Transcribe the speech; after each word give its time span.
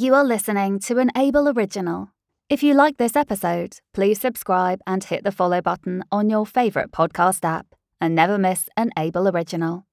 You 0.00 0.14
are 0.14 0.22
listening 0.22 0.78
to 0.86 0.98
an 0.98 1.10
Abel 1.16 1.48
Original. 1.48 2.12
If 2.48 2.62
you 2.62 2.72
like 2.72 2.98
this 2.98 3.16
episode, 3.16 3.78
please 3.92 4.20
subscribe 4.20 4.80
and 4.86 5.02
hit 5.02 5.24
the 5.24 5.32
follow 5.32 5.60
button 5.60 6.04
on 6.12 6.30
your 6.30 6.46
favourite 6.46 6.92
podcast 6.92 7.44
app 7.44 7.74
and 8.00 8.14
never 8.14 8.38
miss 8.38 8.68
an 8.76 8.92
Abel 8.96 9.26
Original. 9.26 9.86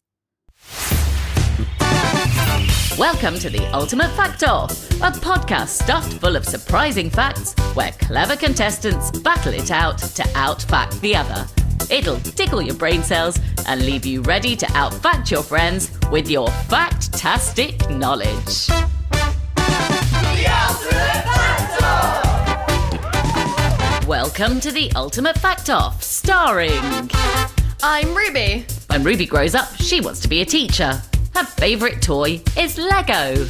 Welcome 2.99 3.39
to 3.39 3.49
the 3.49 3.67
Ultimate 3.73 4.11
Fact 4.11 4.43
Off, 4.43 4.91
a 5.01 5.09
podcast 5.09 5.69
stuffed 5.69 6.13
full 6.21 6.35
of 6.35 6.45
surprising 6.45 7.09
facts 7.09 7.55
where 7.73 7.91
clever 7.93 8.35
contestants 8.35 9.09
battle 9.21 9.55
it 9.55 9.71
out 9.71 9.97
to 9.97 10.21
outfact 10.35 10.99
the 10.99 11.15
other. 11.15 11.47
It'll 11.89 12.19
tickle 12.19 12.61
your 12.61 12.75
brain 12.75 13.01
cells 13.01 13.39
and 13.67 13.83
leave 13.83 14.05
you 14.05 14.21
ready 14.21 14.55
to 14.55 14.67
outfact 14.67 15.31
your 15.31 15.41
friends 15.41 15.97
with 16.11 16.29
your 16.29 16.49
factastic 16.69 17.89
knowledge. 17.89 18.69
Welcome 24.07 24.59
to 24.59 24.71
the 24.71 24.91
Ultimate 24.95 25.35
Fact 25.39 25.71
Off, 25.71 26.03
starring. 26.03 27.09
I'm 27.81 28.13
Ruby. 28.15 28.63
When 28.91 29.03
Ruby 29.03 29.25
grows 29.25 29.55
up, 29.55 29.73
she 29.77 29.99
wants 29.99 30.19
to 30.19 30.27
be 30.27 30.41
a 30.41 30.45
teacher. 30.45 31.01
Her 31.33 31.43
favourite 31.43 32.03
toy 32.03 32.39
is 32.55 32.77
Lego. 32.77 33.47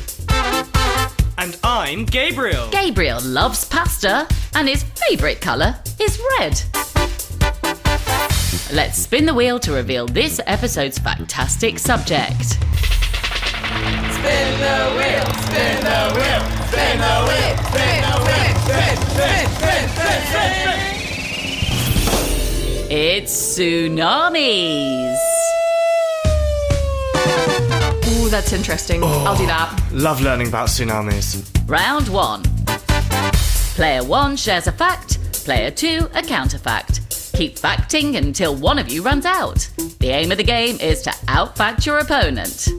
And 1.37 1.59
I'm 1.61 2.05
Gabriel. 2.05 2.69
Gabriel 2.69 3.19
loves 3.21 3.65
pasta, 3.65 4.29
and 4.53 4.69
his 4.69 4.83
favourite 4.83 5.41
colour 5.41 5.75
is 5.99 6.21
red. 6.39 6.61
Let's 8.71 8.97
spin 8.97 9.25
the 9.25 9.33
wheel 9.35 9.59
to 9.59 9.73
reveal 9.73 10.05
this 10.05 10.39
episode's 10.47 10.97
fantastic 10.97 11.77
subject. 11.79 12.45
Spin 12.45 12.61
the 14.61 14.93
wheel, 14.95 15.25
spin 15.43 15.83
the 15.83 16.13
wheel, 16.15 16.43
spin 16.69 16.97
the 16.99 17.25
wheel, 17.27 17.44
It's 22.97 23.57
tsunamis. 23.59 25.17
Ooh, 28.07 28.29
that's 28.29 28.53
interesting. 28.53 29.03
I'll 29.03 29.35
do 29.35 29.45
that. 29.47 29.69
Oh, 29.69 29.89
love 29.91 30.21
learning 30.21 30.47
about 30.47 30.69
tsunamis. 30.69 31.45
Round 31.67 32.07
one. 32.07 32.43
Player 33.75 34.01
one 34.01 34.37
shares 34.37 34.67
a 34.67 34.71
fact, 34.71 35.19
player 35.43 35.71
two 35.71 36.07
a 36.13 36.21
counterfact. 36.21 37.33
Keep 37.35 37.59
facting 37.59 38.15
until 38.15 38.55
one 38.55 38.79
of 38.79 38.87
you 38.87 39.01
runs 39.01 39.25
out. 39.25 39.69
The 39.99 40.11
aim 40.11 40.31
of 40.31 40.37
the 40.37 40.45
game 40.45 40.77
is 40.79 41.01
to 41.01 41.09
outfact 41.27 41.85
your 41.85 41.97
opponent. 41.97 42.69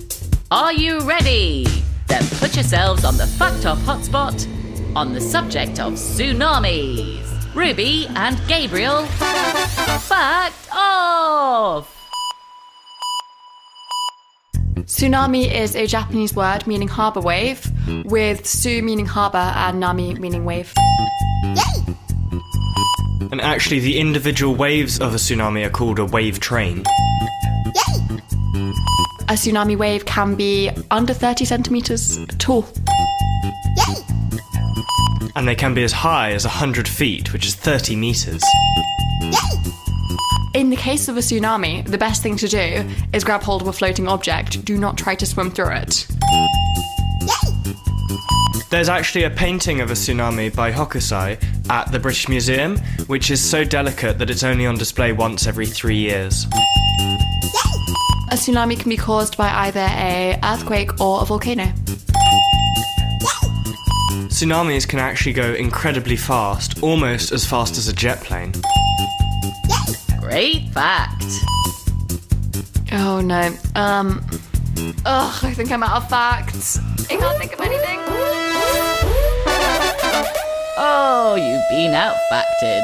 Are 0.50 0.72
you 0.72 1.00
ready? 1.00 1.67
Then 2.06 2.27
put 2.41 2.55
yourselves 2.55 3.05
on 3.05 3.19
the 3.19 3.27
fact 3.27 3.67
off 3.67 3.81
hotspot 3.81 4.48
on 4.97 5.12
the 5.12 5.20
subject 5.20 5.78
of 5.78 5.92
tsunamis. 5.92 7.36
Ruby 7.57 8.07
and 8.15 8.39
Gabriel, 8.47 9.07
fact 9.07 10.69
off! 10.75 11.91
Tsunami 14.81 15.51
is 15.51 15.75
a 15.75 15.87
Japanese 15.87 16.37
word 16.37 16.67
meaning 16.67 16.87
harbour 16.87 17.23
wave, 17.23 17.67
with 18.05 18.47
su 18.47 18.83
meaning 18.83 19.07
harbour 19.07 19.39
and 19.39 19.81
nami 19.81 20.15
meaning 20.17 20.45
wave. 20.45 20.71
Yay! 21.45 21.97
And 23.33 23.41
actually, 23.41 23.81
the 23.81 23.99
individual 23.99 24.55
waves 24.55 25.01
of 25.01 25.15
a 25.15 25.17
tsunami 25.17 25.65
are 25.65 25.71
called 25.71 25.99
a 25.99 26.05
wave 26.05 26.39
train. 26.41 26.84
Yay! 27.75 28.19
A 29.29 29.33
tsunami 29.33 29.79
wave 29.79 30.05
can 30.05 30.34
be 30.34 30.71
under 30.91 31.15
30 31.15 31.47
centimetres 31.47 32.19
tall. 32.37 32.69
And 35.37 35.47
they 35.47 35.55
can 35.55 35.75
be 35.75 35.84
as 35.84 35.92
high 35.92 36.33
as 36.33 36.45
100 36.45 36.89
feet, 36.89 37.33
which 37.33 37.47
is 37.47 37.55
30 37.55 37.95
meters. 37.95 38.42
In 40.55 40.70
the 40.70 40.77
case 40.77 41.09
of 41.09 41.19
a 41.19 41.20
tsunami, 41.20 41.87
the 41.87 41.99
best 41.99 42.22
thing 42.22 42.37
to 42.38 42.49
do 42.49 42.88
is 43.12 43.22
grab 43.22 43.43
hold 43.43 43.60
of 43.60 43.69
a 43.69 43.72
floating 43.75 44.09
object. 44.09 44.65
Do 44.65 44.78
not 44.78 44.97
try 44.97 45.15
to 45.15 45.27
swim 45.27 45.50
through 45.50 45.72
it. 45.72 46.06
There's 48.71 48.88
actually 48.88 49.25
a 49.25 49.31
painting 49.31 49.83
of 49.83 49.91
a 49.91 49.94
tsunami 49.94 50.56
by 50.56 50.72
Hokusai 50.72 51.39
at 51.69 51.93
the 51.93 51.99
British 51.99 52.31
Museum, 52.31 52.78
which 53.06 53.31
is 53.31 53.41
so 53.41 53.62
delicate 53.62 54.19
that 54.19 54.31
it's 54.31 54.43
only 54.43 54.65
on 54.65 54.77
display 54.77 55.12
once 55.12 55.47
every 55.47 55.66
three 55.66 55.99
years. 55.99 56.47
A 58.31 58.34
tsunami 58.34 58.81
can 58.81 58.89
be 58.89 58.97
caused 58.97 59.37
by 59.37 59.50
either 59.50 59.81
a 59.81 60.39
earthquake 60.43 60.99
or 61.00 61.21
a 61.21 61.27
volcano. 61.27 61.72
Tsunamis 64.36 64.86
can 64.86 64.98
actually 64.98 65.32
go 65.32 65.54
incredibly 65.54 66.14
fast, 66.14 66.82
almost 66.82 67.32
as 67.32 67.47
fast 67.47 67.78
as 67.78 67.88
a 67.88 67.92
jet 67.94 68.20
plane. 68.22 68.52
Great 70.20 70.69
fact. 70.74 71.24
Oh 72.92 73.22
no. 73.24 73.56
Um. 73.74 74.22
Ugh, 75.06 75.42
I 75.42 75.54
think 75.54 75.72
I'm 75.72 75.82
out 75.82 76.02
of 76.02 76.10
facts. 76.10 76.78
I 77.10 77.16
can't 77.16 77.38
think 77.38 77.54
of 77.54 77.60
anything. 77.60 77.98
Oh, 80.76 81.36
you've 81.36 81.66
been 81.70 81.92
outfacted. 81.92 82.82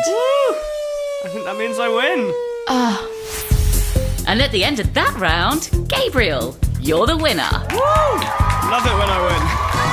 I 1.22 1.28
think 1.28 1.44
that 1.44 1.58
means 1.58 1.78
I 1.78 1.88
win. 1.88 2.32
And 4.26 4.40
at 4.40 4.52
the 4.52 4.64
end 4.64 4.80
of 4.80 4.94
that 4.94 5.14
round, 5.19 5.69
Gabriel, 5.86 6.56
you're 6.80 7.06
the 7.06 7.19
winner. 7.19 7.50
Love 7.52 8.86
it 8.86 8.94
when 8.94 9.10
I 9.10 9.91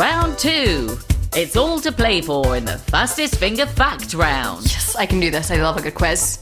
Round 0.00 0.38
two. 0.38 0.96
It's 1.34 1.58
all 1.58 1.78
to 1.80 1.92
play 1.92 2.22
for 2.22 2.56
in 2.56 2.64
the 2.64 2.78
fastest 2.78 3.36
finger 3.36 3.66
fact 3.66 4.14
round. 4.14 4.62
Yes, 4.62 4.96
I 4.96 5.04
can 5.04 5.20
do 5.20 5.30
this. 5.30 5.50
I 5.50 5.56
love 5.56 5.76
a 5.76 5.82
good 5.82 5.94
quiz. 5.94 6.38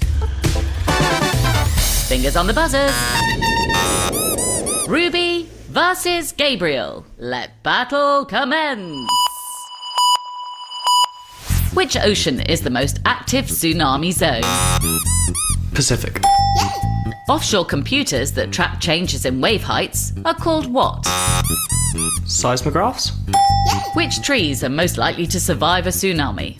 Fingers 2.06 2.36
on 2.36 2.46
the 2.46 2.52
buzzers. 2.54 2.94
Ruby 4.88 5.48
versus 5.70 6.30
Gabriel. 6.30 7.04
Let 7.18 7.60
battle 7.64 8.24
commence. 8.26 9.10
Which 11.74 11.96
ocean 11.96 12.40
is 12.42 12.60
the 12.60 12.70
most 12.70 13.00
active 13.06 13.46
tsunami 13.46 14.12
zone? 14.12 14.44
Pacific. 15.74 16.20
Offshore 17.28 17.66
computers 17.66 18.32
that 18.32 18.50
track 18.50 18.80
changes 18.80 19.26
in 19.26 19.38
wave 19.38 19.62
heights 19.62 20.14
are 20.24 20.34
called 20.34 20.66
what? 20.72 21.02
Seismographs? 22.24 23.12
Which 23.94 24.22
trees 24.22 24.64
are 24.64 24.70
most 24.70 24.96
likely 24.96 25.26
to 25.26 25.38
survive 25.38 25.86
a 25.86 25.90
tsunami? 25.90 26.56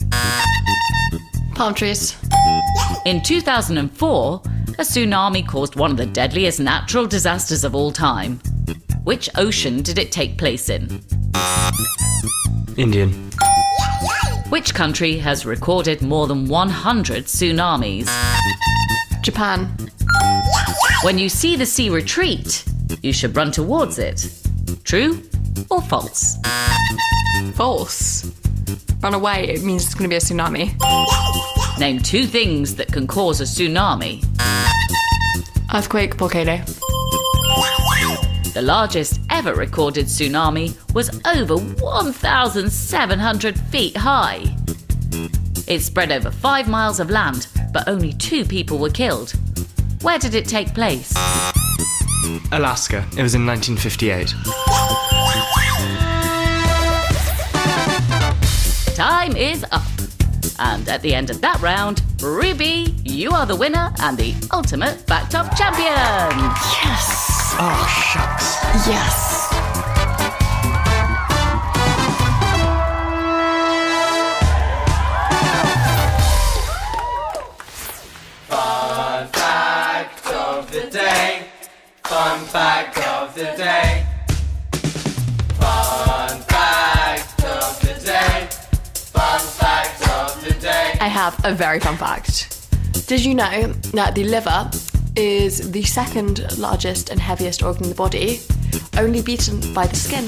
Palm 1.55 1.73
trees. 1.73 2.17
In 3.07 3.23
2004, 3.23 4.43
a 4.45 4.83
tsunami 4.83 5.49
caused 5.49 5.77
one 5.77 5.91
of 5.91 5.97
the 5.97 6.05
deadliest 6.05 6.61
natural 6.61 7.07
disasters 7.07 7.65
of 7.65 7.75
all 7.75 7.91
time. 7.91 8.39
Which 9.05 9.31
ocean 9.37 9.81
did 9.81 9.99
it 9.99 10.13
take 10.13 10.37
place 10.37 10.69
in? 10.69 11.03
Indian. 12.77 13.31
Which 14.51 14.75
country 14.75 15.17
has 15.17 15.47
recorded 15.47 16.03
more 16.03 16.27
than 16.27 16.47
100 16.47 17.25
tsunamis? 17.25 18.07
Japan. 19.23 19.75
When 21.03 21.17
you 21.17 21.29
see 21.29 21.55
the 21.55 21.65
sea 21.65 21.91
retreat, 21.91 22.65
you 23.03 23.13
should 23.13 23.37
run 23.37 23.53
towards 23.53 24.01
it. 24.01 24.29
True 24.83 25.23
or 25.71 25.81
false? 25.81 26.37
False. 27.55 28.29
Run 29.01 29.15
away. 29.15 29.49
It 29.49 29.63
means 29.63 29.85
it's 29.85 29.95
going 29.95 30.11
to 30.11 30.13
be 30.13 30.17
a 30.17 30.19
tsunami. 30.19 30.77
Name 31.79 32.01
two 32.01 32.27
things 32.27 32.75
that 32.75 32.93
can 32.93 33.07
cause 33.07 33.41
a 33.41 33.45
tsunami. 33.45 34.25
Earthquake, 35.73 36.15
volcano. 36.15 36.57
The 38.55 38.63
largest 38.63 39.21
ever 39.31 39.55
recorded 39.55 40.07
tsunami 40.07 40.75
was 40.95 41.11
over 41.25 41.59
1,700 41.59 43.57
feet 43.57 43.97
high. 43.97 44.43
It 45.69 45.79
spread 45.81 46.11
over 46.11 46.33
five 46.33 46.69
miles 46.69 46.99
of 46.99 47.09
land, 47.09 47.47
but 47.73 47.87
only 47.87 48.15
two 48.15 48.45
people 48.45 48.79
were 48.79 48.91
killed. 48.91 49.33
Where 50.03 50.19
did 50.19 50.35
it 50.35 50.47
take 50.47 50.75
place? 50.75 51.13
Alaska. 52.53 53.05
It 53.17 53.23
was 53.23 53.35
in 53.35 53.45
1958. 53.45 54.29
Time 58.95 59.37
is 59.37 59.65
up. 59.73 59.83
And 60.61 60.89
at 60.89 61.03
the 61.03 61.15
end 61.15 61.31
of 61.31 61.41
that 61.41 61.61
round, 61.61 62.03
Ruby, 62.21 62.95
you 63.05 63.31
are 63.33 63.47
the 63.47 63.57
winner 63.57 63.93
and 64.01 64.17
the 64.17 64.35
ultimate 64.53 65.01
fact 65.07 65.35
off 65.35 65.57
champion. 65.57 65.93
Yes. 66.85 67.55
Oh, 67.59 68.13
shucks. 68.13 68.57
Yes. 68.87 69.58
Have 91.09 91.45
a 91.45 91.53
very 91.53 91.81
fun 91.81 91.97
fact. 91.97 92.69
Did 93.09 93.25
you 93.25 93.35
know 93.35 93.73
that 93.93 94.15
the 94.15 94.23
liver 94.23 94.71
is 95.17 95.73
the 95.73 95.83
second 95.83 96.57
largest 96.59 97.11
and 97.11 97.19
heaviest 97.19 97.63
organ 97.63 97.85
in 97.85 97.89
the 97.89 97.95
body, 97.97 98.41
only 98.97 99.21
beaten 99.21 99.59
by 99.75 99.87
the 99.89 99.97
skin? 99.97 100.25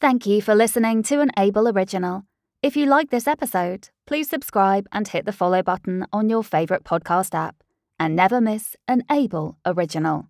Thank 0.00 0.26
you 0.26 0.42
for 0.42 0.54
listening 0.54 1.02
to 1.04 1.20
an 1.20 1.30
Abel 1.38 1.68
Original. 1.68 2.24
If 2.62 2.76
you 2.76 2.84
like 2.84 3.08
this 3.08 3.26
episode, 3.26 3.88
please 4.06 4.28
subscribe 4.28 4.86
and 4.92 5.08
hit 5.08 5.24
the 5.24 5.32
follow 5.32 5.62
button 5.62 6.04
on 6.12 6.28
your 6.28 6.44
favourite 6.44 6.84
podcast 6.84 7.34
app 7.34 7.63
and 7.98 8.16
never 8.16 8.40
miss 8.40 8.76
an 8.86 9.02
Abel 9.10 9.58
Original. 9.64 10.28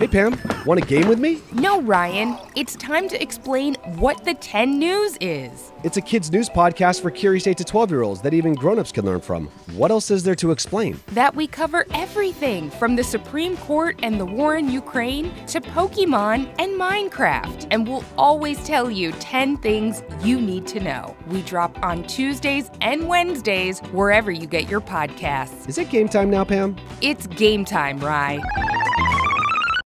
Hey 0.00 0.06
Pam, 0.06 0.40
want 0.64 0.82
a 0.82 0.86
game 0.86 1.08
with 1.08 1.18
me? 1.18 1.42
No, 1.52 1.82
Ryan. 1.82 2.38
It's 2.56 2.74
time 2.76 3.06
to 3.10 3.22
explain 3.22 3.74
what 3.98 4.24
the 4.24 4.32
10 4.32 4.78
News 4.78 5.18
is. 5.20 5.72
It's 5.84 5.98
a 5.98 6.00
kids' 6.00 6.32
news 6.32 6.48
podcast 6.48 7.02
for 7.02 7.10
curious 7.10 7.46
8 7.46 7.58
to 7.58 7.64
12 7.64 7.90
year 7.90 8.00
olds 8.00 8.22
that 8.22 8.32
even 8.32 8.54
grown 8.54 8.78
ups 8.78 8.92
can 8.92 9.04
learn 9.04 9.20
from. 9.20 9.48
What 9.74 9.90
else 9.90 10.10
is 10.10 10.22
there 10.22 10.34
to 10.36 10.52
explain? 10.52 10.98
That 11.08 11.34
we 11.34 11.46
cover 11.46 11.84
everything 11.92 12.70
from 12.70 12.96
the 12.96 13.04
Supreme 13.04 13.58
Court 13.58 14.00
and 14.02 14.18
the 14.18 14.24
war 14.24 14.56
in 14.56 14.70
Ukraine 14.70 15.34
to 15.48 15.60
Pokemon 15.60 16.50
and 16.58 16.80
Minecraft. 16.80 17.66
And 17.70 17.86
we'll 17.86 18.04
always 18.16 18.56
tell 18.64 18.90
you 18.90 19.12
10 19.12 19.58
things 19.58 20.02
you 20.22 20.40
need 20.40 20.66
to 20.68 20.80
know. 20.80 21.14
We 21.26 21.42
drop 21.42 21.78
on 21.82 22.04
Tuesdays 22.04 22.70
and 22.80 23.06
Wednesdays 23.06 23.80
wherever 23.92 24.30
you 24.30 24.46
get 24.46 24.66
your 24.70 24.80
podcasts. 24.80 25.68
Is 25.68 25.76
it 25.76 25.90
game 25.90 26.08
time 26.08 26.30
now, 26.30 26.44
Pam? 26.44 26.74
It's 27.02 27.26
game 27.26 27.66
time, 27.66 28.00
Rye. 28.00 28.40